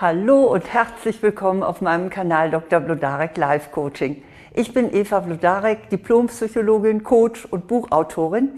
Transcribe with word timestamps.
Hallo 0.00 0.44
und 0.44 0.72
herzlich 0.72 1.22
willkommen 1.22 1.62
auf 1.62 1.82
meinem 1.82 2.08
Kanal 2.08 2.50
Dr. 2.50 2.80
Blodarek 2.80 3.36
Life 3.36 3.68
Coaching. 3.70 4.22
Ich 4.54 4.72
bin 4.72 4.94
Eva 4.94 5.20
Blodarek, 5.20 5.90
Diplompsychologin, 5.90 7.02
Coach 7.02 7.44
und 7.44 7.66
Buchautorin. 7.66 8.52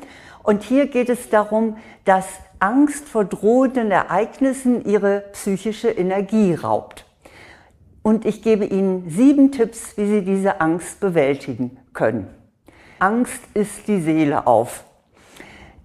Und 0.44 0.62
hier 0.62 0.86
geht 0.86 1.08
es 1.08 1.30
darum, 1.30 1.78
dass 2.04 2.26
Angst 2.60 3.08
vor 3.08 3.24
drohenden 3.24 3.90
Ereignissen 3.90 4.84
ihre 4.84 5.24
psychische 5.32 5.90
Energie 5.90 6.54
raubt. 6.54 7.06
Und 8.02 8.24
ich 8.24 8.42
gebe 8.42 8.64
Ihnen 8.64 9.10
sieben 9.10 9.50
Tipps, 9.50 9.96
wie 9.96 10.06
Sie 10.06 10.22
diese 10.22 10.60
Angst 10.60 11.00
bewältigen 11.00 11.76
können. 11.92 12.28
Angst 13.00 13.40
ist 13.54 13.88
die 13.88 14.00
Seele 14.00 14.46
auf. 14.46 14.84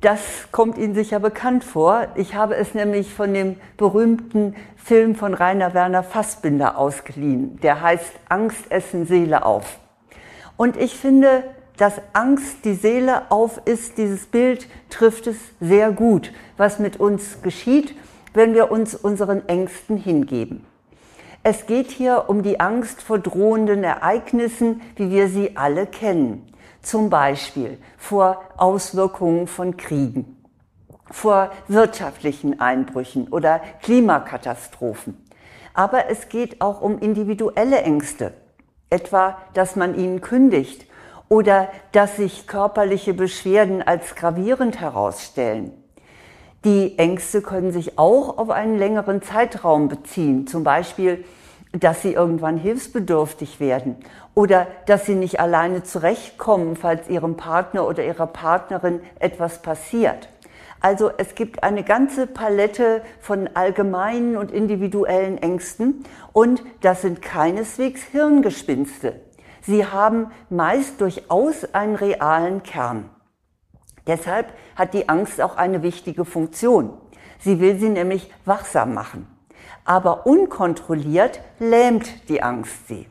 Das 0.01 0.19
kommt 0.51 0.77
Ihnen 0.77 0.93
sicher 0.93 1.19
bekannt 1.19 1.63
vor. 1.63 2.09
Ich 2.13 2.35
habe 2.35 2.55
es 2.55 2.75
nämlich 2.75 3.11
von 3.11 3.33
dem 3.33 3.55
berühmten 3.77 4.55
Film 4.75 5.15
von 5.15 5.33
Rainer 5.33 5.73
Werner 5.73 6.03
Fassbinder 6.03 6.77
ausgeliehen. 6.77 7.59
Der 7.61 7.81
heißt 7.81 8.11
Angst 8.29 8.69
essen 8.69 9.07
Seele 9.07 9.43
auf. 9.43 9.79
Und 10.55 10.77
ich 10.77 10.95
finde, 10.95 11.43
dass 11.77 11.93
Angst 12.13 12.63
die 12.63 12.75
Seele 12.75 13.31
auf 13.31 13.59
ist, 13.65 13.97
dieses 13.97 14.27
Bild 14.27 14.67
trifft 14.91 15.25
es 15.25 15.37
sehr 15.59 15.91
gut, 15.91 16.31
was 16.57 16.77
mit 16.77 16.99
uns 16.99 17.41
geschieht, 17.41 17.95
wenn 18.35 18.53
wir 18.53 18.69
uns 18.69 18.93
unseren 18.93 19.47
Ängsten 19.47 19.97
hingeben. 19.97 20.63
Es 21.41 21.65
geht 21.65 21.89
hier 21.89 22.25
um 22.27 22.43
die 22.43 22.59
Angst 22.59 23.01
vor 23.01 23.17
drohenden 23.17 23.83
Ereignissen, 23.83 24.81
wie 24.95 25.09
wir 25.09 25.27
sie 25.27 25.57
alle 25.57 25.87
kennen 25.87 26.47
zum 26.87 27.09
Beispiel 27.09 27.77
vor 27.97 28.41
Auswirkungen 28.55 29.47
von 29.47 29.75
Kriegen, 29.75 30.37
vor 31.11 31.51
wirtschaftlichen 31.67 32.61
Einbrüchen 32.61 33.27
oder 33.27 33.59
Klimakatastrophen. 33.81 35.17
Aber 35.73 36.09
es 36.09 36.29
geht 36.29 36.61
auch 36.61 36.81
um 36.81 36.97
individuelle 36.99 37.81
Ängste, 37.81 38.33
etwa, 38.89 39.37
dass 39.53 39.75
man 39.75 39.99
ihnen 39.99 40.21
kündigt 40.21 40.85
oder 41.27 41.67
dass 41.91 42.15
sich 42.15 42.47
körperliche 42.47 43.13
Beschwerden 43.13 43.81
als 43.83 44.15
gravierend 44.15 44.79
herausstellen. 44.79 45.73
Die 46.63 46.97
Ängste 46.97 47.41
können 47.41 47.71
sich 47.71 47.99
auch 47.99 48.37
auf 48.37 48.49
einen 48.49 48.77
längeren 48.77 49.21
Zeitraum 49.21 49.89
beziehen, 49.89 50.47
zum 50.47 50.63
Beispiel 50.63 51.25
dass 51.79 52.01
sie 52.01 52.13
irgendwann 52.13 52.57
hilfsbedürftig 52.57 53.59
werden 53.59 53.97
oder 54.33 54.67
dass 54.85 55.05
sie 55.05 55.15
nicht 55.15 55.39
alleine 55.39 55.83
zurechtkommen, 55.83 56.75
falls 56.75 57.09
ihrem 57.09 57.35
Partner 57.35 57.87
oder 57.87 58.05
ihrer 58.05 58.27
Partnerin 58.27 59.01
etwas 59.19 59.61
passiert. 59.61 60.29
Also 60.79 61.11
es 61.17 61.35
gibt 61.35 61.63
eine 61.63 61.83
ganze 61.83 62.27
Palette 62.27 63.01
von 63.19 63.49
allgemeinen 63.55 64.37
und 64.37 64.51
individuellen 64.51 65.37
Ängsten 65.37 66.03
und 66.33 66.61
das 66.81 67.01
sind 67.01 67.21
keineswegs 67.21 68.03
Hirngespinste. 68.03 69.19
Sie 69.61 69.85
haben 69.85 70.31
meist 70.49 71.01
durchaus 71.01 71.73
einen 71.73 71.95
realen 71.95 72.63
Kern. 72.63 73.09
Deshalb 74.05 74.53
hat 74.75 74.93
die 74.93 75.09
Angst 75.09 75.41
auch 75.41 75.57
eine 75.57 75.83
wichtige 75.83 76.23
Funktion. 76.23 76.93
Sie 77.39 77.59
will 77.59 77.77
sie 77.77 77.89
nämlich 77.89 78.31
wachsam 78.45 78.93
machen 78.93 79.36
aber 79.85 80.25
unkontrolliert 80.25 81.39
lähmt 81.59 82.29
die 82.29 82.43
Angst 82.43 82.87
sie. 82.87 83.07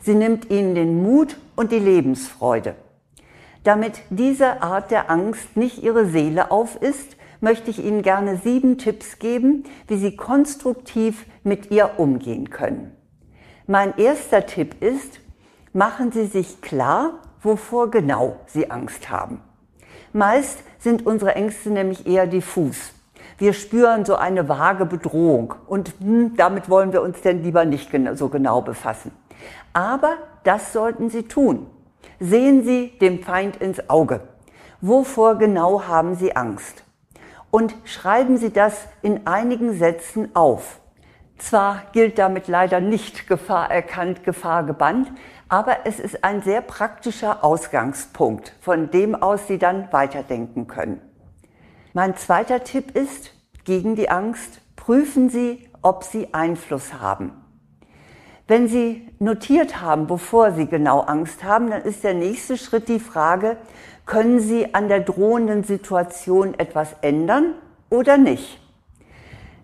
Sie 0.00 0.14
nimmt 0.14 0.50
ihnen 0.50 0.74
den 0.74 1.02
Mut 1.02 1.36
und 1.56 1.72
die 1.72 1.78
Lebensfreude. 1.78 2.76
Damit 3.64 4.00
diese 4.10 4.62
Art 4.62 4.90
der 4.90 5.10
Angst 5.10 5.56
nicht 5.56 5.82
ihre 5.82 6.06
Seele 6.06 6.50
auf 6.50 6.80
ist, 6.80 7.16
möchte 7.40 7.70
ich 7.70 7.84
Ihnen 7.84 8.02
gerne 8.02 8.38
sieben 8.38 8.78
Tipps 8.78 9.18
geben, 9.18 9.64
wie 9.86 9.96
Sie 9.96 10.16
konstruktiv 10.16 11.26
mit 11.44 11.70
ihr 11.70 11.98
umgehen 11.98 12.50
können. 12.50 12.96
Mein 13.66 13.96
erster 13.98 14.46
Tipp 14.46 14.82
ist, 14.82 15.20
machen 15.72 16.12
Sie 16.12 16.26
sich 16.26 16.60
klar, 16.62 17.20
wovor 17.42 17.90
genau 17.90 18.40
Sie 18.46 18.70
Angst 18.70 19.10
haben. 19.10 19.40
Meist 20.12 20.62
sind 20.78 21.06
unsere 21.06 21.34
Ängste 21.34 21.70
nämlich 21.70 22.06
eher 22.06 22.26
diffus. 22.26 22.92
Wir 23.38 23.52
spüren 23.52 24.04
so 24.04 24.16
eine 24.16 24.48
vage 24.48 24.84
Bedrohung 24.84 25.54
und 25.68 25.94
hm, 26.00 26.36
damit 26.36 26.68
wollen 26.68 26.92
wir 26.92 27.02
uns 27.02 27.20
denn 27.20 27.44
lieber 27.44 27.64
nicht 27.64 27.90
so 28.14 28.28
genau 28.28 28.62
befassen. 28.62 29.12
Aber 29.72 30.16
das 30.42 30.72
sollten 30.72 31.08
Sie 31.08 31.22
tun. 31.22 31.68
Sehen 32.18 32.64
Sie 32.64 32.98
dem 33.00 33.22
Feind 33.22 33.56
ins 33.56 33.88
Auge. 33.88 34.22
Wovor 34.80 35.36
genau 35.36 35.84
haben 35.86 36.16
Sie 36.16 36.34
Angst? 36.34 36.82
Und 37.52 37.76
schreiben 37.84 38.38
Sie 38.38 38.52
das 38.52 38.74
in 39.02 39.26
einigen 39.28 39.78
Sätzen 39.78 40.34
auf. 40.34 40.80
Zwar 41.38 41.82
gilt 41.92 42.18
damit 42.18 42.48
leider 42.48 42.80
nicht 42.80 43.28
Gefahr 43.28 43.70
erkannt, 43.70 44.24
Gefahr 44.24 44.64
gebannt, 44.64 45.12
aber 45.48 45.78
es 45.84 46.00
ist 46.00 46.24
ein 46.24 46.42
sehr 46.42 46.60
praktischer 46.60 47.44
Ausgangspunkt, 47.44 48.52
von 48.60 48.90
dem 48.90 49.14
aus 49.14 49.46
Sie 49.46 49.58
dann 49.58 49.92
weiterdenken 49.92 50.66
können. 50.66 51.00
Mein 51.94 52.16
zweiter 52.16 52.64
Tipp 52.64 52.96
ist, 52.96 53.32
gegen 53.64 53.96
die 53.96 54.10
Angst, 54.10 54.60
prüfen 54.76 55.30
Sie, 55.30 55.68
ob 55.82 56.04
Sie 56.04 56.32
Einfluss 56.34 56.94
haben. 56.94 57.32
Wenn 58.46 58.68
Sie 58.68 59.08
notiert 59.18 59.80
haben, 59.80 60.08
wovor 60.08 60.52
Sie 60.52 60.66
genau 60.66 61.00
Angst 61.00 61.44
haben, 61.44 61.70
dann 61.70 61.82
ist 61.82 62.04
der 62.04 62.14
nächste 62.14 62.56
Schritt 62.56 62.88
die 62.88 63.00
Frage, 63.00 63.56
können 64.06 64.40
Sie 64.40 64.74
an 64.74 64.88
der 64.88 65.00
drohenden 65.00 65.64
Situation 65.64 66.58
etwas 66.58 66.96
ändern 67.02 67.54
oder 67.90 68.16
nicht? 68.16 68.58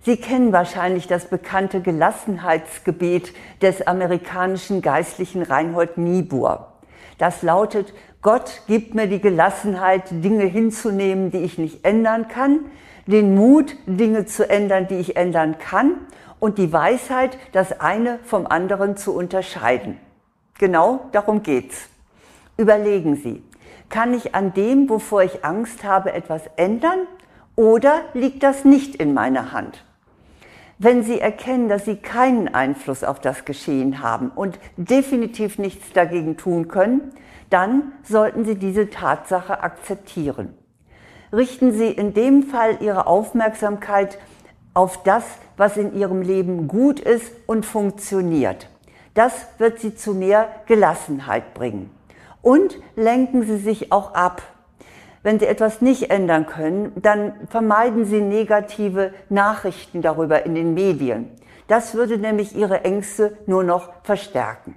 Sie 0.02 0.18
kennen 0.18 0.52
wahrscheinlich 0.52 1.06
das 1.06 1.30
bekannte 1.30 1.80
Gelassenheitsgebet 1.80 3.32
des 3.62 3.86
amerikanischen 3.86 4.82
Geistlichen 4.82 5.42
Reinhold 5.42 5.96
Niebuhr. 5.96 6.73
Das 7.18 7.42
lautet, 7.42 7.92
Gott 8.22 8.62
gibt 8.66 8.94
mir 8.94 9.06
die 9.06 9.20
Gelassenheit, 9.20 10.04
Dinge 10.10 10.44
hinzunehmen, 10.44 11.30
die 11.30 11.38
ich 11.38 11.58
nicht 11.58 11.84
ändern 11.84 12.28
kann, 12.28 12.60
den 13.06 13.34
Mut, 13.34 13.76
Dinge 13.86 14.24
zu 14.24 14.48
ändern, 14.48 14.88
die 14.88 14.96
ich 14.96 15.16
ändern 15.16 15.58
kann 15.58 15.92
und 16.40 16.58
die 16.58 16.72
Weisheit, 16.72 17.38
das 17.52 17.80
eine 17.80 18.18
vom 18.24 18.46
anderen 18.46 18.96
zu 18.96 19.14
unterscheiden. 19.14 19.98
Genau 20.58 21.08
darum 21.12 21.42
geht's. 21.42 21.88
Überlegen 22.56 23.16
Sie, 23.16 23.42
kann 23.88 24.14
ich 24.14 24.34
an 24.34 24.54
dem, 24.54 24.88
wovor 24.88 25.22
ich 25.22 25.44
Angst 25.44 25.84
habe, 25.84 26.12
etwas 26.12 26.42
ändern 26.56 27.00
oder 27.56 28.02
liegt 28.14 28.42
das 28.42 28.64
nicht 28.64 28.96
in 28.96 29.14
meiner 29.14 29.52
Hand? 29.52 29.84
Wenn 30.78 31.04
Sie 31.04 31.20
erkennen, 31.20 31.68
dass 31.68 31.84
Sie 31.84 31.96
keinen 31.96 32.52
Einfluss 32.52 33.04
auf 33.04 33.20
das 33.20 33.44
Geschehen 33.44 34.02
haben 34.02 34.30
und 34.30 34.58
definitiv 34.76 35.58
nichts 35.58 35.92
dagegen 35.92 36.36
tun 36.36 36.68
können, 36.68 37.12
dann 37.50 37.92
sollten 38.02 38.44
Sie 38.44 38.56
diese 38.56 38.90
Tatsache 38.90 39.62
akzeptieren. 39.62 40.54
Richten 41.32 41.72
Sie 41.72 41.88
in 41.88 42.14
dem 42.14 42.42
Fall 42.42 42.78
Ihre 42.80 43.06
Aufmerksamkeit 43.06 44.18
auf 44.72 45.02
das, 45.04 45.24
was 45.56 45.76
in 45.76 45.94
Ihrem 45.94 46.22
Leben 46.22 46.66
gut 46.66 46.98
ist 46.98 47.32
und 47.46 47.64
funktioniert. 47.64 48.68
Das 49.14 49.32
wird 49.58 49.78
Sie 49.78 49.94
zu 49.94 50.14
mehr 50.14 50.48
Gelassenheit 50.66 51.54
bringen. 51.54 51.90
Und 52.42 52.78
lenken 52.96 53.44
Sie 53.44 53.58
sich 53.58 53.92
auch 53.92 54.14
ab. 54.14 54.42
Wenn 55.24 55.40
Sie 55.40 55.46
etwas 55.46 55.80
nicht 55.80 56.10
ändern 56.10 56.44
können, 56.44 56.92
dann 56.96 57.48
vermeiden 57.48 58.04
Sie 58.04 58.20
negative 58.20 59.14
Nachrichten 59.30 60.02
darüber 60.02 60.44
in 60.44 60.54
den 60.54 60.74
Medien. 60.74 61.30
Das 61.66 61.94
würde 61.94 62.18
nämlich 62.18 62.54
Ihre 62.54 62.84
Ängste 62.84 63.38
nur 63.46 63.64
noch 63.64 63.90
verstärken. 64.02 64.76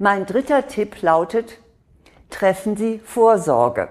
Mein 0.00 0.26
dritter 0.26 0.66
Tipp 0.66 1.00
lautet, 1.02 1.60
treffen 2.30 2.76
Sie 2.76 2.98
Vorsorge. 2.98 3.88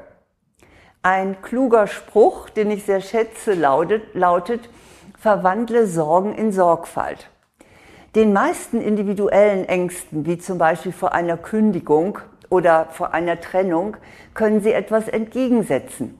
Ein 1.01 1.41
kluger 1.41 1.87
Spruch, 1.87 2.49
den 2.49 2.69
ich 2.69 2.83
sehr 2.83 2.99
schätze, 2.99 3.53
lautet, 3.53 4.13
lautet 4.13 4.69
verwandle 5.17 5.87
Sorgen 5.87 6.35
in 6.35 6.51
Sorgfalt. 6.51 7.29
Den 8.15 8.33
meisten 8.33 8.81
individuellen 8.81 9.63
Ängsten, 9.63 10.25
wie 10.25 10.37
zum 10.39 10.57
Beispiel 10.57 10.91
vor 10.91 11.13
einer 11.13 11.37
Kündigung 11.37 12.19
oder 12.51 12.85
vor 12.91 13.15
einer 13.15 13.41
Trennung, 13.41 13.97
können 14.35 14.61
Sie 14.61 14.71
etwas 14.71 15.07
entgegensetzen. 15.07 16.19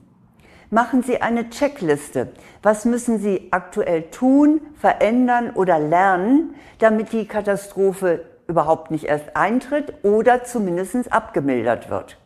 Machen 0.70 1.04
Sie 1.04 1.22
eine 1.22 1.50
Checkliste. 1.50 2.32
Was 2.62 2.84
müssen 2.84 3.20
Sie 3.20 3.48
aktuell 3.52 4.10
tun, 4.10 4.62
verändern 4.74 5.50
oder 5.50 5.78
lernen, 5.78 6.56
damit 6.78 7.12
die 7.12 7.28
Katastrophe 7.28 8.24
überhaupt 8.52 8.90
nicht 8.90 9.04
erst 9.04 9.36
eintritt 9.36 9.94
oder 10.02 10.44
zumindest 10.44 11.12
abgemildert 11.12 11.90
wird. 11.90 12.18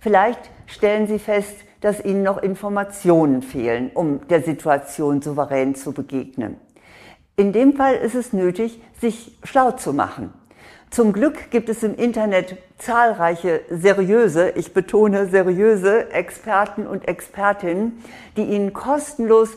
Vielleicht 0.00 0.40
stellen 0.66 1.06
Sie 1.06 1.18
fest, 1.18 1.54
dass 1.80 2.04
Ihnen 2.04 2.22
noch 2.22 2.38
Informationen 2.38 3.42
fehlen, 3.42 3.90
um 3.94 4.26
der 4.28 4.42
Situation 4.42 5.22
souverän 5.22 5.74
zu 5.74 5.92
begegnen. 5.92 6.56
In 7.36 7.52
dem 7.52 7.74
Fall 7.74 7.94
ist 7.94 8.14
es 8.14 8.32
nötig, 8.32 8.82
sich 9.00 9.38
schlau 9.44 9.72
zu 9.72 9.92
machen. 9.92 10.32
Zum 10.90 11.12
Glück 11.12 11.50
gibt 11.50 11.68
es 11.68 11.82
im 11.82 11.94
Internet 11.96 12.56
zahlreiche 12.78 13.60
seriöse, 13.70 14.50
ich 14.50 14.72
betone 14.72 15.28
seriöse 15.28 16.10
Experten 16.12 16.86
und 16.86 17.06
Expertinnen, 17.06 18.02
die 18.36 18.44
Ihnen 18.44 18.72
kostenlos 18.72 19.50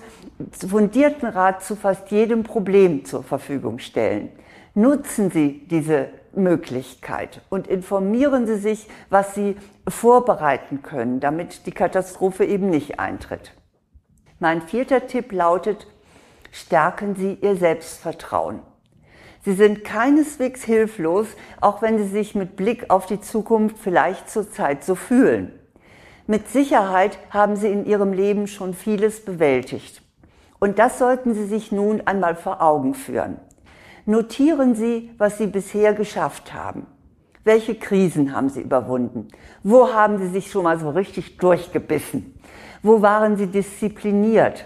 fundierten 0.67 1.29
Rat 1.29 1.63
zu 1.63 1.75
fast 1.75 2.11
jedem 2.11 2.43
Problem 2.43 3.05
zur 3.05 3.23
Verfügung 3.23 3.79
stellen. 3.79 4.29
Nutzen 4.73 5.31
Sie 5.31 5.65
diese 5.69 6.09
Möglichkeit 6.33 7.41
und 7.49 7.67
informieren 7.67 8.45
Sie 8.45 8.57
sich, 8.57 8.87
was 9.09 9.33
Sie 9.33 9.55
vorbereiten 9.87 10.81
können, 10.81 11.19
damit 11.19 11.65
die 11.65 11.71
Katastrophe 11.71 12.45
eben 12.45 12.69
nicht 12.69 12.99
eintritt. 12.99 13.53
Mein 14.39 14.61
vierter 14.61 15.07
Tipp 15.07 15.31
lautet, 15.31 15.87
stärken 16.51 17.15
Sie 17.15 17.37
Ihr 17.41 17.55
Selbstvertrauen. 17.55 18.59
Sie 19.43 19.53
sind 19.53 19.83
keineswegs 19.83 20.63
hilflos, 20.63 21.27
auch 21.59 21.81
wenn 21.81 21.97
Sie 21.97 22.07
sich 22.07 22.35
mit 22.35 22.55
Blick 22.55 22.89
auf 22.89 23.07
die 23.07 23.19
Zukunft 23.19 23.77
vielleicht 23.79 24.29
zurzeit 24.29 24.83
so 24.83 24.95
fühlen. 24.95 25.51
Mit 26.27 26.47
Sicherheit 26.47 27.17
haben 27.31 27.55
Sie 27.55 27.67
in 27.67 27.85
Ihrem 27.85 28.13
Leben 28.13 28.47
schon 28.47 28.73
vieles 28.73 29.25
bewältigt. 29.25 30.03
Und 30.59 30.77
das 30.77 30.99
sollten 30.99 31.33
Sie 31.33 31.45
sich 31.45 31.71
nun 31.71 32.01
einmal 32.05 32.35
vor 32.35 32.61
Augen 32.61 32.93
führen. 32.93 33.39
Notieren 34.05 34.75
Sie, 34.75 35.09
was 35.17 35.39
Sie 35.39 35.47
bisher 35.47 35.93
geschafft 35.93 36.53
haben. 36.53 36.85
Welche 37.43 37.73
Krisen 37.73 38.35
haben 38.35 38.49
Sie 38.49 38.61
überwunden? 38.61 39.29
Wo 39.63 39.91
haben 39.91 40.19
Sie 40.19 40.27
sich 40.27 40.51
schon 40.51 40.63
mal 40.63 40.79
so 40.79 40.91
richtig 40.91 41.37
durchgebissen? 41.37 42.39
Wo 42.83 43.01
waren 43.01 43.37
Sie 43.37 43.47
diszipliniert? 43.47 44.65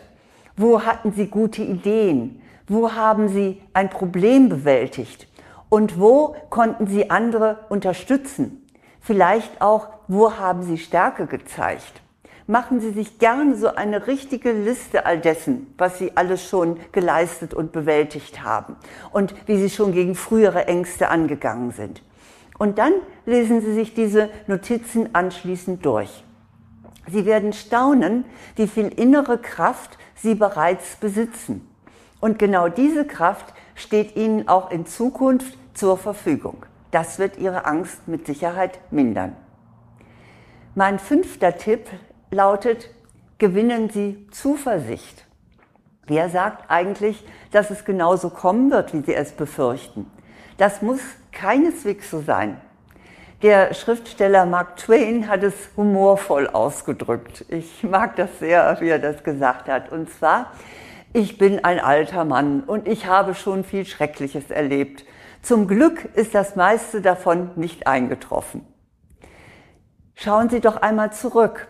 Wo 0.58 0.82
hatten 0.84 1.14
Sie 1.14 1.28
gute 1.28 1.62
Ideen? 1.64 2.42
Wo 2.68 2.94
haben 2.94 3.28
Sie 3.28 3.62
ein 3.74 3.90
Problem 3.90 4.50
bewältigt? 4.50 5.28
Und 5.70 6.00
wo 6.00 6.36
konnten 6.50 6.88
Sie 6.88 7.10
andere 7.10 7.60
unterstützen? 7.70 8.66
Vielleicht 9.00 9.62
auch, 9.62 9.90
wo 10.08 10.38
haben 10.38 10.64
Sie 10.64 10.78
Stärke 10.78 11.28
gezeigt? 11.28 12.02
machen 12.48 12.80
Sie 12.80 12.92
sich 12.92 13.18
gerne 13.18 13.56
so 13.56 13.74
eine 13.76 14.08
richtige 14.08 14.52
Liste 14.52 15.06
all 15.06 15.20
dessen, 15.20 15.74
was 15.78 15.98
Sie 15.98 16.12
alles 16.16 16.48
schon 16.48 16.78
geleistet 16.92 17.54
und 17.54 17.72
bewältigt 17.72 18.44
haben 18.44 18.76
und 19.12 19.34
wie 19.48 19.58
Sie 19.58 19.70
schon 19.70 19.94
gegen 19.94 20.16
frühere 20.16 20.68
Ängste 20.68 21.10
angegangen 21.10 21.72
sind. 21.72 22.04
Und 22.58 22.78
dann 22.78 22.94
lesen 23.26 23.62
Sie 23.62 23.74
sich 23.74 23.94
diese 23.94 24.30
Notizen 24.48 25.14
anschließend 25.14 25.86
durch. 25.86 26.24
Sie 27.08 27.26
werden 27.26 27.54
staunen, 27.54 28.26
wie 28.56 28.68
viel 28.68 28.88
innere 28.88 29.38
Kraft 29.38 29.98
Sie 30.16 30.36
bereits 30.36 30.96
besitzen. 30.96 31.68
Und 32.26 32.40
genau 32.40 32.70
diese 32.70 33.06
Kraft 33.06 33.54
steht 33.76 34.16
Ihnen 34.16 34.48
auch 34.48 34.72
in 34.72 34.88
Zukunft 34.88 35.56
zur 35.76 35.96
Verfügung. 35.96 36.66
Das 36.90 37.20
wird 37.20 37.38
Ihre 37.38 37.66
Angst 37.66 38.08
mit 38.08 38.26
Sicherheit 38.26 38.80
mindern. 38.90 39.36
Mein 40.74 40.98
fünfter 40.98 41.56
Tipp 41.56 41.88
lautet, 42.32 42.90
gewinnen 43.38 43.92
Sie 43.92 44.26
Zuversicht. 44.32 45.28
Wer 46.08 46.32
sagt 46.32 46.64
eigentlich, 46.68 47.24
dass 47.52 47.70
es 47.70 47.86
genauso 47.86 48.32
kommen 48.32 48.72
wird, 48.72 48.92
wie 48.94 49.02
Sie 49.02 49.14
es 49.14 49.32
befürchten? 49.32 50.10
Das 50.58 50.82
muss 50.82 51.02
keineswegs 51.32 52.10
so 52.10 52.22
sein. 52.22 52.60
Der 53.44 53.76
Schriftsteller 53.76 54.48
Mark 54.48 54.78
Twain 54.78 55.28
hat 55.28 55.44
es 55.44 55.54
humorvoll 55.78 56.48
ausgedrückt. 56.48 57.46
Ich 57.50 57.84
mag 57.84 58.16
das 58.16 58.40
sehr, 58.40 58.78
wie 58.80 58.90
er 58.90 58.98
das 58.98 59.24
gesagt 59.24 59.68
hat. 59.68 59.92
Und 59.92 60.10
zwar, 60.10 60.52
ich 61.16 61.38
bin 61.38 61.64
ein 61.64 61.80
alter 61.80 62.26
Mann 62.26 62.62
und 62.62 62.90
ich 62.90 63.06
habe 63.06 63.36
schon 63.36 63.64
viel 63.64 63.86
Schreckliches 63.86 64.52
erlebt. 64.52 65.06
Zum 65.42 65.66
Glück 65.66 66.04
ist 66.14 66.36
das 66.36 66.58
meiste 66.58 67.02
davon 67.02 67.52
nicht 67.56 67.88
eingetroffen. 67.88 68.66
Schauen 70.14 70.50
Sie 70.50 70.60
doch 70.60 70.76
einmal 70.76 71.14
zurück 71.14 71.70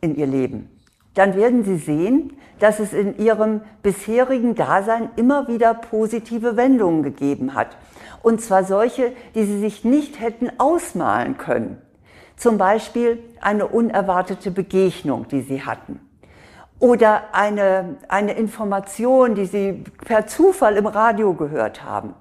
in 0.00 0.14
ihr 0.14 0.28
Leben, 0.28 0.70
dann 1.14 1.34
werden 1.34 1.64
Sie 1.64 1.76
sehen, 1.76 2.34
dass 2.60 2.78
es 2.78 2.92
in 2.92 3.18
Ihrem 3.18 3.62
bisherigen 3.82 4.54
Dasein 4.54 5.08
immer 5.16 5.48
wieder 5.48 5.74
positive 5.74 6.56
Wendungen 6.56 7.02
gegeben 7.02 7.54
hat. 7.54 7.76
Und 8.22 8.42
zwar 8.42 8.62
solche, 8.62 9.10
die 9.34 9.44
Sie 9.44 9.58
sich 9.58 9.84
nicht 9.84 10.20
hätten 10.20 10.52
ausmalen 10.58 11.36
können. 11.36 11.82
Zum 12.36 12.58
Beispiel 12.58 13.24
eine 13.40 13.66
unerwartete 13.66 14.52
Begegnung, 14.52 15.26
die 15.26 15.42
Sie 15.42 15.64
hatten. 15.64 15.98
Oder 16.84 17.22
eine, 17.32 17.96
eine 18.08 18.34
Information, 18.34 19.34
die 19.34 19.46
Sie 19.46 19.84
per 20.04 20.26
Zufall 20.26 20.76
im 20.76 20.84
Radio 20.84 21.32
gehört 21.32 21.82
haben. 21.82 22.14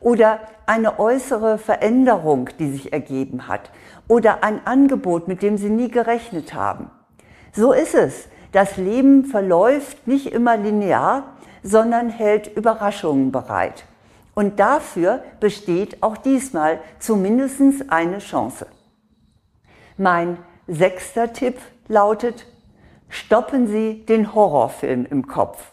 Oder 0.00 0.40
eine 0.66 0.98
äußere 0.98 1.56
Veränderung, 1.56 2.48
die 2.58 2.72
sich 2.72 2.92
ergeben 2.92 3.46
hat. 3.46 3.70
Oder 4.08 4.42
ein 4.42 4.66
Angebot, 4.66 5.28
mit 5.28 5.40
dem 5.40 5.56
Sie 5.56 5.70
nie 5.70 5.88
gerechnet 5.88 6.52
haben. 6.52 6.90
So 7.52 7.72
ist 7.72 7.94
es. 7.94 8.26
Das 8.50 8.76
Leben 8.76 9.24
verläuft 9.24 10.04
nicht 10.08 10.32
immer 10.32 10.56
linear, 10.56 11.36
sondern 11.62 12.08
hält 12.08 12.56
Überraschungen 12.56 13.30
bereit. 13.30 13.84
Und 14.34 14.58
dafür 14.58 15.22
besteht 15.38 16.02
auch 16.02 16.16
diesmal 16.16 16.80
zumindest 16.98 17.60
eine 17.86 18.18
Chance. 18.18 18.66
Mein 19.96 20.38
sechster 20.66 21.32
Tipp 21.32 21.60
lautet, 21.86 22.46
stoppen 23.12 23.66
Sie 23.66 24.04
den 24.06 24.34
Horrorfilm 24.34 25.06
im 25.08 25.26
Kopf. 25.26 25.72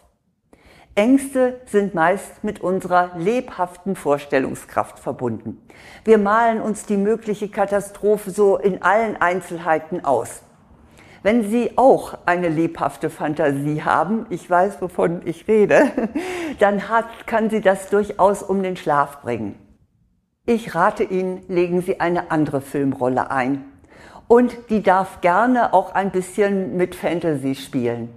Ängste 0.94 1.60
sind 1.64 1.94
meist 1.94 2.44
mit 2.44 2.60
unserer 2.60 3.12
lebhaften 3.16 3.96
Vorstellungskraft 3.96 4.98
verbunden. 4.98 5.56
Wir 6.04 6.18
malen 6.18 6.60
uns 6.60 6.84
die 6.84 6.98
mögliche 6.98 7.48
Katastrophe 7.48 8.30
so 8.30 8.58
in 8.58 8.82
allen 8.82 9.16
Einzelheiten 9.16 10.04
aus. 10.04 10.42
Wenn 11.22 11.48
Sie 11.48 11.72
auch 11.76 12.18
eine 12.26 12.48
lebhafte 12.48 13.08
Fantasie 13.08 13.82
haben, 13.82 14.26
ich 14.28 14.48
weiß, 14.48 14.82
wovon 14.82 15.22
ich 15.24 15.48
rede, 15.48 15.90
dann 16.58 16.90
hat, 16.90 17.26
kann 17.26 17.48
Sie 17.48 17.62
das 17.62 17.88
durchaus 17.88 18.42
um 18.42 18.62
den 18.62 18.76
Schlaf 18.76 19.22
bringen. 19.22 19.54
Ich 20.44 20.74
rate 20.74 21.04
Ihnen, 21.04 21.42
legen 21.48 21.80
Sie 21.80 22.00
eine 22.00 22.30
andere 22.30 22.60
Filmrolle 22.60 23.30
ein. 23.30 23.69
Und 24.30 24.70
die 24.70 24.80
darf 24.80 25.22
gerne 25.22 25.74
auch 25.74 25.92
ein 25.92 26.12
bisschen 26.12 26.76
mit 26.76 26.94
Fantasy 26.94 27.56
spielen. 27.56 28.10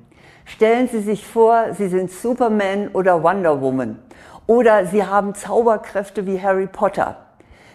Stellen 0.45 0.87
Sie 0.87 0.99
sich 0.99 1.25
vor, 1.25 1.73
Sie 1.73 1.87
sind 1.87 2.11
Superman 2.11 2.89
oder 2.89 3.23
Wonder 3.23 3.61
Woman. 3.61 3.97
Oder 4.45 4.85
Sie 4.85 5.03
haben 5.03 5.33
Zauberkräfte 5.33 6.27
wie 6.27 6.39
Harry 6.39 6.67
Potter. 6.67 7.17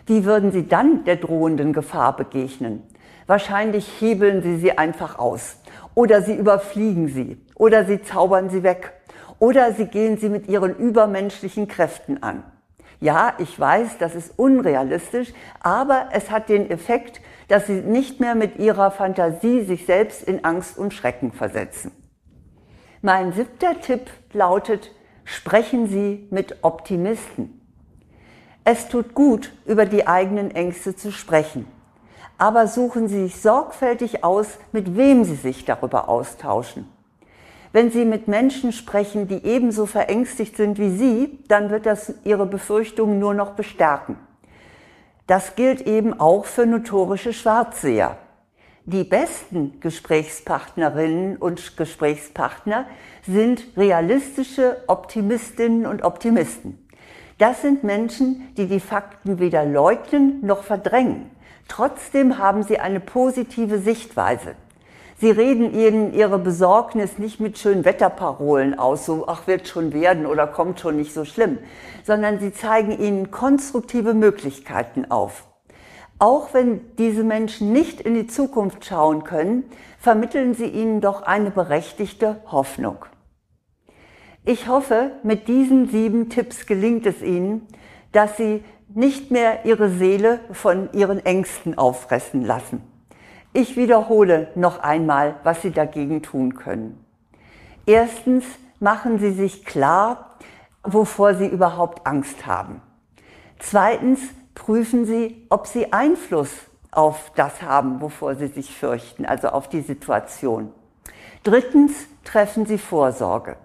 Wie 0.06 0.25
würden 0.25 0.52
Sie 0.52 0.69
dann 0.69 1.02
der 1.02 1.17
drohenden 1.17 1.73
Gefahr 1.73 2.14
begegnen? 2.14 2.85
Wahrscheinlich 3.26 4.00
hebeln 4.00 4.40
sie 4.40 4.58
sie 4.58 4.79
einfach 4.79 5.19
aus. 5.19 5.56
Oder 5.96 6.23
sie 6.23 6.37
überfliegen 6.37 7.08
sie. 7.08 7.44
Oder 7.56 7.87
sie 7.87 8.00
zaubern 8.02 8.50
sie 8.50 8.62
weg. 8.62 8.93
Oder 9.40 9.73
sie 9.73 9.87
gehen 9.87 10.17
sie 10.17 10.29
mit 10.29 10.46
ihren 10.46 10.76
übermenschlichen 10.76 11.67
Kräften 11.67 12.23
an. 12.23 12.44
Ja, 13.00 13.35
ich 13.39 13.59
weiß, 13.59 13.99
das 13.99 14.14
ist 14.14 14.38
unrealistisch, 14.38 15.33
aber 15.61 16.09
es 16.12 16.31
hat 16.31 16.49
den 16.49 16.71
Effekt, 16.71 17.21
dass 17.47 17.67
sie 17.67 17.81
nicht 17.81 18.21
mehr 18.21 18.35
mit 18.35 18.59
ihrer 18.59 18.90
Fantasie 18.90 19.62
sich 19.64 19.87
selbst 19.87 20.23
in 20.23 20.45
Angst 20.45 20.76
und 20.76 20.93
Schrecken 20.93 21.33
versetzen. 21.33 21.93
Mein 23.00 23.33
siebter 23.33 23.81
Tipp 23.81 24.11
lautet, 24.33 24.93
sprechen 25.25 25.87
Sie 25.87 26.26
mit 26.31 26.57
Optimisten. 26.62 27.61
Es 28.64 28.88
tut 28.88 29.14
gut, 29.14 29.52
über 29.67 29.87
die 29.87 30.07
eigenen 30.07 30.50
Ängste 30.50 30.97
zu 30.97 31.12
sprechen 31.12 31.67
aber 32.38 32.69
suchen 32.69 33.09
Sie 33.09 33.25
sich 33.25 33.40
sorgfältig 33.43 34.23
aus, 34.25 34.59
mit 34.73 34.97
wem 34.97 35.25
Sie 35.25 35.35
sich 35.35 35.64
darüber 35.64 36.09
austauschen. 36.09 36.88
Wenn 37.73 37.91
Sie 37.91 38.05
mit 38.05 38.29
Menschen 38.29 38.73
sprechen, 38.73 39.29
die 39.29 39.45
ebenso 39.45 39.87
verängstigt 39.87 40.57
sind 40.57 40.79
wie 40.79 40.91
Sie, 40.91 41.39
dann 41.49 41.71
wird 41.71 41.87
das 41.87 42.15
Ihre 42.25 42.47
Befürchtungen 42.47 43.19
nur 43.19 43.35
noch 43.35 43.51
bestärken. 43.51 44.17
Das 45.27 45.57
gilt 45.57 45.83
eben 45.83 46.19
auch 46.19 46.47
für 46.47 46.65
notorische 46.65 47.35
Schwarzseher. 47.35 48.17
Die 48.87 49.05
besten 49.05 49.81
Gesprächspartnerinnen 49.81 51.37
und 51.37 51.77
Gesprächspartner 51.77 52.87
sind 53.27 53.63
realistische 53.77 54.79
Optimistinnen 54.87 55.85
und 55.85 56.03
Optimisten. 56.03 56.89
Das 57.37 57.61
sind 57.61 57.85
Menschen, 57.85 58.49
die 58.57 58.67
die 58.67 58.81
Fakten 58.81 59.39
weder 59.39 59.67
leugnen 59.67 60.41
noch 60.41 60.63
verdrängen. 60.63 61.31
Trotzdem 61.69 62.39
haben 62.39 62.63
sie 62.63 62.79
eine 62.79 63.01
positive 63.01 63.79
Sichtweise. 63.79 64.55
Sie 65.21 65.31
reden 65.31 65.75
ihnen 65.75 66.15
ihre 66.15 66.39
Besorgnis 66.39 67.19
nicht 67.19 67.41
mit 67.41 67.59
schönen 67.59 67.85
Wetterparolen 67.85 68.79
aus, 68.79 69.05
so 69.05 69.25
ach 69.27 69.49
wird 69.49 69.67
schon 69.67 69.93
werden 69.93 70.27
oder 70.27 70.47
kommt 70.47 70.79
schon 70.79 70.97
nicht 70.97 71.13
so 71.13 71.25
schlimm, 71.25 71.59
sondern 72.05 72.39
sie 72.39 72.53
zeigen 72.53 72.97
ihnen 72.97 73.33
konstruktive 73.33 74.15
Möglichkeiten 74.15 75.11
auf. 75.11 75.45
Auch 76.21 76.55
wenn 76.55 76.81
diese 76.99 77.25
Menschen 77.25 77.73
nicht 77.73 78.01
in 78.01 78.15
die 78.15 78.29
Zukunft 78.29 78.85
schauen 78.85 79.25
können, 79.25 79.65
vermitteln 79.99 80.55
sie 80.55 80.67
ihnen 80.67 81.01
doch 81.01 81.23
eine 81.23 81.51
berechtigte 81.51 82.41
Hoffnung. 82.51 83.05
Ich 84.45 84.69
hoffe, 84.69 85.11
mit 85.25 85.49
diesen 85.49 85.89
sieben 85.89 86.31
Tipps 86.31 86.65
gelingt 86.65 87.07
es 87.07 87.23
Ihnen, 87.23 87.67
dass 88.13 88.37
Sie 88.37 88.65
nicht 88.95 89.31
mehr 89.31 89.67
ihre 89.67 89.91
Seele 89.91 90.41
von 90.53 90.91
ihren 90.93 91.25
Ängsten 91.25 91.77
auffressen 91.77 92.45
lassen. 92.45 92.98
Ich 93.52 93.76
wiederhole 93.76 94.49
noch 94.55 94.81
einmal, 94.81 95.37
was 95.43 95.62
Sie 95.62 95.71
dagegen 95.71 96.23
tun 96.23 96.55
können. 96.55 97.05
Erstens 97.87 98.45
machen 98.81 99.19
Sie 99.19 99.33
sich 99.33 99.64
klar, 99.64 100.37
wovor 100.83 101.35
Sie 101.35 101.47
überhaupt 101.47 102.07
Angst 102.07 102.47
haben. 102.47 102.83
Zweitens 103.59 104.21
prüfen 104.55 105.07
Sie, 105.07 105.47
ob 105.49 105.67
Sie 105.67 105.93
Einfluss 105.93 106.50
auf 106.90 107.33
das 107.35 107.62
haben, 107.62 108.00
wovor 108.00 108.35
Sie 108.35 108.49
sich 108.49 108.76
fürchten, 108.76 109.25
also 109.25 109.49
auf 109.49 109.69
die 109.69 109.81
Situation. 109.81 110.73
Drittens 111.43 111.93
treffen 112.25 112.67
Sie 112.67 112.78
Vorsorge. 112.78 113.57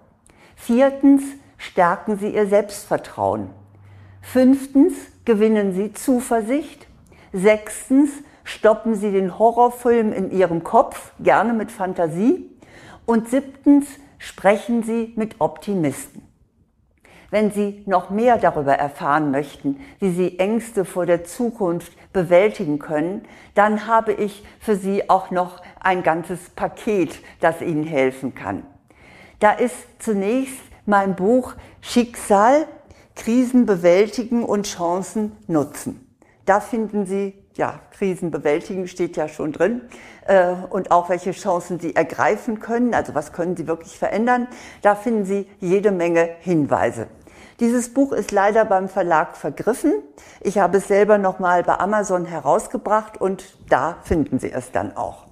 Viertens 0.56 1.22
stärken 1.58 2.18
Sie 2.18 2.34
Ihr 2.34 2.46
Selbstvertrauen. 2.46 3.50
Fünftens 4.22 4.94
gewinnen 5.24 5.74
Sie 5.74 5.92
Zuversicht. 5.92 6.86
Sechstens 7.32 8.10
stoppen 8.44 8.94
Sie 8.94 9.10
den 9.10 9.38
Horrorfilm 9.38 10.12
in 10.12 10.30
Ihrem 10.30 10.62
Kopf, 10.62 11.12
gerne 11.20 11.52
mit 11.52 11.72
Fantasie. 11.72 12.50
Und 13.06 13.28
siebtens 13.28 13.86
sprechen 14.18 14.82
Sie 14.82 15.12
mit 15.16 15.40
Optimisten. 15.40 16.22
Wenn 17.30 17.50
Sie 17.50 17.82
noch 17.86 18.10
mehr 18.10 18.38
darüber 18.38 18.74
erfahren 18.74 19.32
möchten, 19.32 19.80
wie 19.98 20.12
Sie 20.12 20.38
Ängste 20.38 20.84
vor 20.84 21.04
der 21.04 21.24
Zukunft 21.24 21.92
bewältigen 22.12 22.78
können, 22.78 23.22
dann 23.54 23.88
habe 23.88 24.12
ich 24.12 24.44
für 24.60 24.76
Sie 24.76 25.10
auch 25.10 25.32
noch 25.32 25.60
ein 25.80 26.04
ganzes 26.04 26.50
Paket, 26.50 27.18
das 27.40 27.60
Ihnen 27.60 27.82
helfen 27.82 28.34
kann. 28.36 28.62
Da 29.40 29.50
ist 29.50 29.74
zunächst 29.98 30.60
mein 30.86 31.16
Buch 31.16 31.54
Schicksal, 31.80 32.66
Krisen 33.16 33.66
bewältigen 33.66 34.44
und 34.44 34.66
Chancen 34.66 35.32
nutzen. 35.46 36.16
Da 36.44 36.60
finden 36.60 37.04
Sie, 37.04 37.34
ja, 37.54 37.80
Krisen 37.92 38.30
bewältigen 38.30 38.88
steht 38.88 39.16
ja 39.16 39.28
schon 39.28 39.52
drin, 39.52 39.82
äh, 40.26 40.54
und 40.70 40.90
auch 40.90 41.08
welche 41.08 41.32
Chancen 41.32 41.78
Sie 41.80 41.94
ergreifen 41.94 42.60
können, 42.60 42.94
also 42.94 43.14
was 43.14 43.32
können 43.32 43.56
Sie 43.56 43.66
wirklich 43.66 43.98
verändern. 43.98 44.48
Da 44.82 44.94
finden 44.94 45.24
Sie 45.24 45.48
jede 45.60 45.90
Menge 45.90 46.30
Hinweise. 46.40 47.06
Dieses 47.60 47.94
Buch 47.94 48.12
ist 48.12 48.32
leider 48.32 48.64
beim 48.64 48.88
Verlag 48.88 49.36
vergriffen. 49.36 50.02
Ich 50.40 50.58
habe 50.58 50.78
es 50.78 50.88
selber 50.88 51.18
nochmal 51.18 51.62
bei 51.62 51.78
Amazon 51.78 52.24
herausgebracht 52.24 53.20
und 53.20 53.56
da 53.68 53.98
finden 54.02 54.40
Sie 54.40 54.50
es 54.50 54.72
dann 54.72 54.96
auch. 54.96 55.26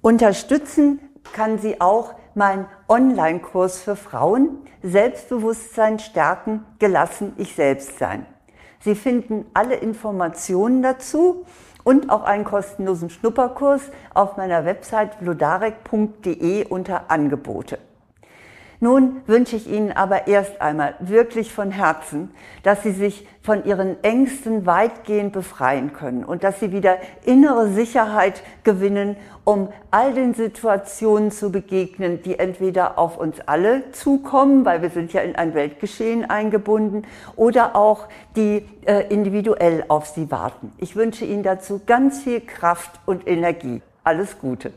Unterstützen 0.00 1.00
kann 1.34 1.58
Sie 1.58 1.80
auch 1.80 2.14
mein 2.34 2.66
Online-Kurs 2.88 3.78
für 3.78 3.96
Frauen 3.96 4.58
Selbstbewusstsein 4.82 5.98
stärken, 5.98 6.64
gelassen 6.78 7.32
ich 7.36 7.54
selbst 7.54 7.98
sein. 7.98 8.26
Sie 8.80 8.94
finden 8.94 9.46
alle 9.54 9.76
Informationen 9.76 10.82
dazu 10.82 11.44
und 11.84 12.10
auch 12.10 12.24
einen 12.24 12.44
kostenlosen 12.44 13.10
Schnupperkurs 13.10 13.90
auf 14.14 14.36
meiner 14.36 14.64
Website 14.64 15.18
blodarek.de 15.20 16.66
unter 16.66 17.10
Angebote. 17.10 17.78
Nun 18.80 19.22
wünsche 19.26 19.56
ich 19.56 19.68
Ihnen 19.68 19.90
aber 19.90 20.28
erst 20.28 20.60
einmal 20.60 20.94
wirklich 21.00 21.52
von 21.52 21.72
Herzen, 21.72 22.30
dass 22.62 22.84
Sie 22.84 22.92
sich 22.92 23.26
von 23.42 23.64
Ihren 23.64 24.02
Ängsten 24.04 24.66
weitgehend 24.66 25.32
befreien 25.32 25.92
können 25.92 26.22
und 26.22 26.44
dass 26.44 26.60
Sie 26.60 26.70
wieder 26.70 26.98
innere 27.24 27.68
Sicherheit 27.70 28.42
gewinnen, 28.62 29.16
um 29.42 29.68
all 29.90 30.14
den 30.14 30.32
Situationen 30.34 31.32
zu 31.32 31.50
begegnen, 31.50 32.22
die 32.22 32.38
entweder 32.38 32.98
auf 32.98 33.18
uns 33.18 33.40
alle 33.46 33.90
zukommen, 33.90 34.64
weil 34.64 34.80
wir 34.80 34.90
sind 34.90 35.12
ja 35.12 35.22
in 35.22 35.34
ein 35.34 35.54
Weltgeschehen 35.54 36.30
eingebunden, 36.30 37.02
oder 37.34 37.74
auch 37.74 38.06
die 38.36 38.64
äh, 38.86 39.12
individuell 39.12 39.86
auf 39.88 40.06
Sie 40.06 40.30
warten. 40.30 40.72
Ich 40.78 40.94
wünsche 40.94 41.24
Ihnen 41.24 41.42
dazu 41.42 41.80
ganz 41.84 42.22
viel 42.22 42.40
Kraft 42.40 43.00
und 43.06 43.26
Energie. 43.26 43.82
Alles 44.04 44.38
Gute. 44.38 44.72